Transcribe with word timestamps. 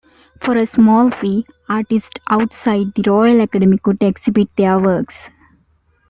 For 0.39 0.57
a 0.57 0.65
small 0.65 1.11
fee, 1.11 1.45
artists 1.69 2.09
outside 2.27 2.91
the 2.95 3.03
Royal 3.05 3.39
Academy 3.41 3.77
could 3.77 4.01
exhibit 4.01 4.49
their 4.55 4.79
works. 4.79 5.29